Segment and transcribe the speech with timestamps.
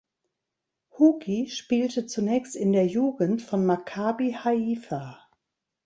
[0.97, 5.19] Hugi spielte zunächst in der Jugend von Maccabi Haifa.